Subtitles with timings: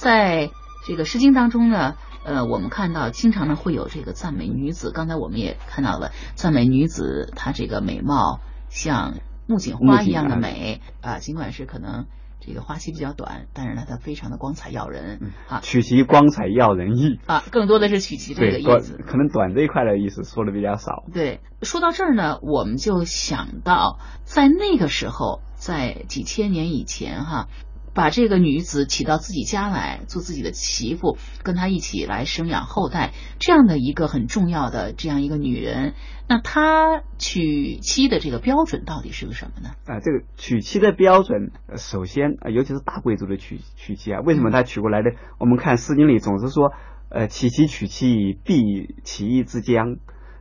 [0.00, 0.50] 在
[0.86, 4.92] 这个《诗经》当中呢，呃，我们看到经常呢会有这个赞美女子。
[4.92, 8.40] 刚才我们也看到了赞美女子，她这个美貌
[8.70, 12.06] 像木槿花一样的美啊，尽管是可能。
[12.42, 15.60] 这个花期比较短，但是呢，它非常的光彩耀人啊。
[15.60, 18.96] 取其光彩耀人意啊，更多的是取其这个意思。
[18.96, 21.04] 可能短这一块的意思说的比较少。
[21.12, 27.48] 对，说到这儿呢，我们就想到在那个时候，在几千年以前哈。
[27.92, 35.94] 把这个女子娶到自己家来做自己的媳妇，跟她一起来生养后代，这样的一个很重要的这样一个女人，
[36.28, 39.70] 那她娶妻的这个标准到底是个什么呢？
[39.86, 45.10] 啊，这个娶妻的标准，首先啊，尤其是大贵族的娶娶妻啊，为什么他娶过来的？
[45.38, 46.72] 我们看《诗经》里总是说，
[47.08, 49.96] 呃，娶妻娶妻必其义之将，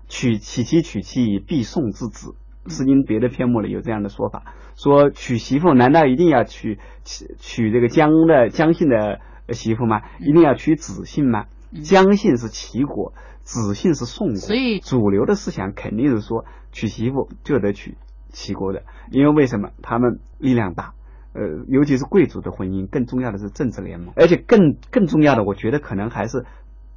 [0.08, 2.30] 娶娶妻娶妻必送之子。
[2.70, 4.44] 《诗经》别的篇目里有这样的说法，
[4.76, 9.20] 说娶媳妇难道一定要娶娶娶这个姜的姜姓的
[9.52, 10.02] 媳妇吗？
[10.20, 11.46] 一定要娶子姓吗？
[11.84, 17.98] 姜姓是齐国，子姓是宋国，所以主流的思想肯定是说娶媳妇就得娶
[18.30, 19.70] 齐国的，因为为什么？
[19.82, 20.94] 他们力量大，
[21.34, 26.46] 呃，尤其是贵族的婚姻，更重要的是政治联盟，而且更更重要的，我觉得可能还是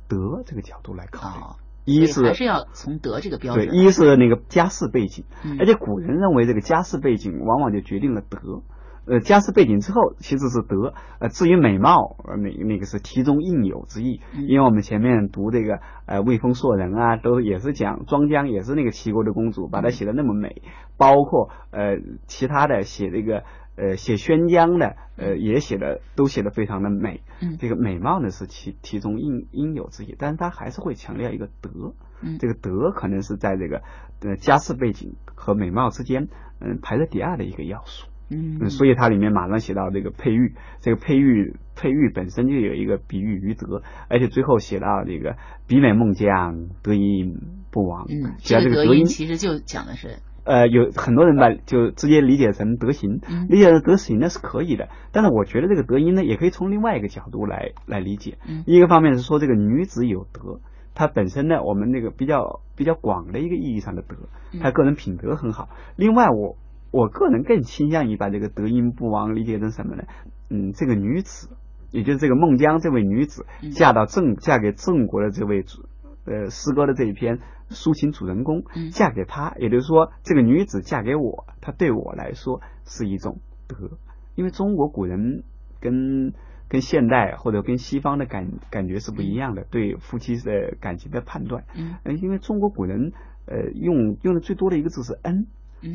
[0.09, 1.43] 德这个角度来考虑。
[1.85, 5.25] 一是还是要从德这个标准，对，一是那个家世背景，
[5.59, 8.63] 而且古人认为这个家世背景往往就决定了德，
[9.07, 20.63] 呃，家世背景之后其实是德，呃，至于美貌，呃，那那个是其中应有之意，因为我们前面读这个呃魏风硕人啊，都也是讲庄姜也是那个齐国的公主，把她写的那么美，
[20.97, 23.43] 包括呃其他的写这个。
[23.75, 27.23] 呃，写宣江的，呃，也写的都写的非常的美。
[27.41, 31.95] 嗯，这个美貌呢是其其中应应有之一，但是他还是会强调一个德。
[32.21, 33.83] 嗯，这个德可能是在这个
[34.21, 36.29] 呃家世背景和美貌之间，
[36.61, 38.09] 嗯，排在第二的一个要素。
[38.31, 45.37] 嗯，所以它里面马上写到这个佩玉，这个佩玉佩玉本身就有一个比喻于德，而且最后写到这个
[45.67, 48.07] 比美孟姜，德音不亡。
[48.09, 50.19] 嗯，这个德音其实就讲的是。
[50.45, 54.89] 呃，有很多人把就直接理解成德行，理解成德行那是可以的。
[55.13, 58.39] 但是我觉得这个德音呢，也可以从另外一个角度来来理解。
[58.67, 60.61] 一个方面是说这个女子有德，
[60.95, 64.17] 她本身呢，我们那个比较比较广的一个意义上的德，
[64.61, 65.69] 她个人品德很好。
[65.97, 66.57] 另外，我
[66.91, 70.03] 我个人更倾向于把这个德音不亡理解成什么呢？
[70.51, 71.51] 嗯，这个女子，
[71.93, 75.85] 也就是这个孟姜这位女子，嫁到郑嫁给郑国的这位主。
[76.25, 83.99] 呃，诗歌的这一篇抒情主人公嫁给他，也就是说，这个女子嫁给我，她对我来说是一种德。
[84.35, 85.43] 因为中国古人
[85.81, 86.33] 跟
[86.69, 91.65] 跟现代或者跟西方的感感觉是不一样的，对夫妻的感情的判断。
[91.77, 93.13] 嗯，因为中国古人
[93.47, 95.47] 呃用用的最多的一个字是恩，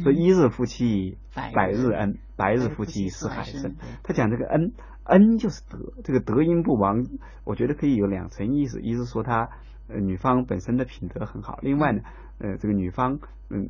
[0.04, 3.76] 说一日夫妻百日恩，百日夫妻似海深。
[4.04, 7.06] 他讲这个恩，恩就是德，这个德音不亡，
[7.44, 9.50] 我觉得可以有两层意思，一是说他。
[9.90, 11.60] 呃，女方本身的品德很好。
[11.62, 12.02] 另外呢，
[12.40, 13.70] 呃，这个女方，嗯，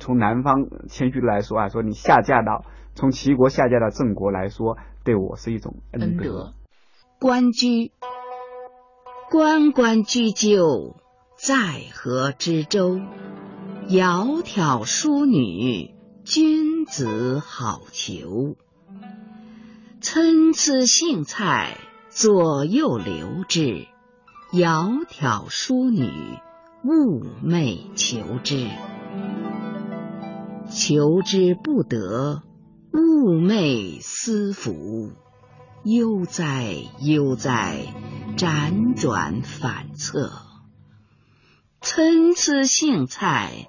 [0.00, 2.64] 从男方谦虚的来说啊，说你下嫁到
[2.94, 6.54] 从齐国下嫁到郑国来说，对我是一种恩德。
[7.20, 7.92] 关雎，
[9.30, 10.96] 关关雎鸠，
[11.36, 11.54] 在
[11.92, 12.98] 河之洲。
[13.88, 15.94] 窈窕淑女，
[16.24, 18.56] 君子好逑。
[20.00, 21.78] 参差荇菜，
[22.08, 23.86] 左右流之。
[24.52, 26.38] 窈窕淑女，
[26.84, 28.68] 寤寐求之。
[30.70, 32.42] 求之不得，
[32.92, 35.10] 寤寐思服。
[35.84, 37.92] 悠哉悠哉，
[38.36, 40.32] 辗转反侧。
[41.80, 43.68] 参差荇菜，